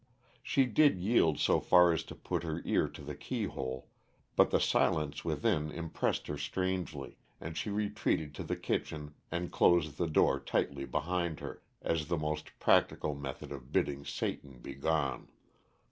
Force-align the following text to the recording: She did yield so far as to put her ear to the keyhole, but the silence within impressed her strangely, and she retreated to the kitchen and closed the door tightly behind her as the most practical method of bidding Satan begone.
She 0.41 0.65
did 0.65 0.97
yield 0.97 1.37
so 1.39 1.59
far 1.59 1.91
as 1.93 2.03
to 2.05 2.15
put 2.15 2.41
her 2.41 2.63
ear 2.65 2.87
to 2.87 3.03
the 3.03 3.13
keyhole, 3.13 3.87
but 4.35 4.49
the 4.49 4.59
silence 4.59 5.23
within 5.23 5.69
impressed 5.69 6.25
her 6.25 6.39
strangely, 6.39 7.17
and 7.39 7.55
she 7.55 7.69
retreated 7.69 8.33
to 8.33 8.43
the 8.43 8.55
kitchen 8.55 9.13
and 9.31 9.51
closed 9.51 9.99
the 9.99 10.07
door 10.07 10.39
tightly 10.39 10.85
behind 10.85 11.39
her 11.39 11.61
as 11.83 12.07
the 12.07 12.17
most 12.17 12.49
practical 12.57 13.13
method 13.13 13.51
of 13.51 13.71
bidding 13.71 14.03
Satan 14.03 14.57
begone. 14.57 15.27